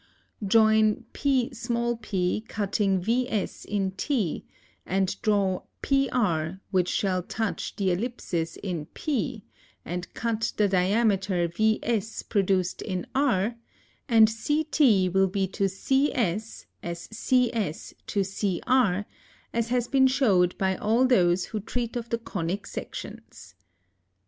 Joyn 0.43 1.05
Pp 1.13 2.47
cutting 2.47 3.01
VS 3.01 3.65
in 3.65 3.91
T 3.91 4.43
& 4.87 5.21
draw 5.21 5.61
PR 5.83 6.57
which 6.71 6.89
shall 6.89 7.21
touch 7.21 7.75
the 7.75 7.89
<2v> 7.89 7.91
Ellipsis 7.97 8.55
in 8.63 8.87
P 8.95 9.43
& 9.85 10.13
cut 10.15 10.53
the 10.57 10.67
diameter 10.67 11.47
VS 11.47 12.23
produced 12.23 12.81
in 12.81 13.05
R 13.13 13.57
& 14.09 14.09
CT 14.09 15.13
will 15.13 15.27
be 15.27 15.47
to 15.49 15.69
CS 15.69 16.65
as 16.81 17.07
CS 17.15 17.93
to 18.07 18.23
CR, 18.23 19.07
as 19.53 19.67
has 19.69 19.87
been 19.87 20.07
shewed 20.07 20.57
by 20.57 20.75
all 20.77 21.05
those 21.05 21.45
who 21.45 21.59
treat 21.59 21.95
of 21.95 22.09
the 22.09 22.17
Conic 22.17 22.65
sections. 22.65 23.53